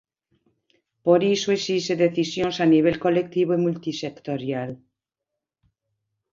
Por 1.05 1.19
iso 1.35 1.49
exixe 1.57 1.93
decisións 2.05 2.55
a 2.65 2.67
nivel 2.73 2.95
colectivo 3.05 3.51
e 3.53 3.63
multisectorial. 3.65 4.71